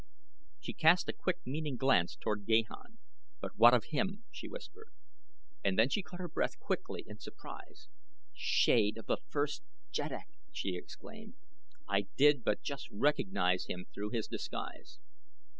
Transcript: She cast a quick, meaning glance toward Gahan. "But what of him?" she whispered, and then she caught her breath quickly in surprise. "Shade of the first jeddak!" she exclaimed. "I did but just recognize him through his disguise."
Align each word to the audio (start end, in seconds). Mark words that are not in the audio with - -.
She 0.59 0.73
cast 0.73 1.07
a 1.09 1.13
quick, 1.13 1.37
meaning 1.45 1.77
glance 1.77 2.15
toward 2.15 2.47
Gahan. 2.47 2.97
"But 3.39 3.55
what 3.55 3.75
of 3.75 3.83
him?" 3.91 4.23
she 4.31 4.47
whispered, 4.47 4.87
and 5.63 5.77
then 5.77 5.89
she 5.89 6.01
caught 6.01 6.17
her 6.19 6.27
breath 6.27 6.57
quickly 6.57 7.03
in 7.05 7.19
surprise. 7.19 7.87
"Shade 8.33 8.97
of 8.97 9.05
the 9.05 9.17
first 9.29 9.61
jeddak!" 9.91 10.25
she 10.51 10.75
exclaimed. 10.75 11.35
"I 11.87 12.07
did 12.17 12.43
but 12.43 12.63
just 12.63 12.89
recognize 12.89 13.67
him 13.67 13.85
through 13.93 14.09
his 14.09 14.25
disguise." 14.27 14.97